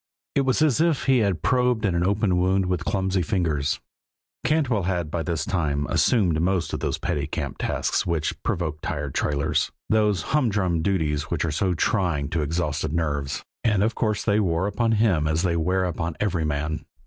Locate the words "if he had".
0.81-1.43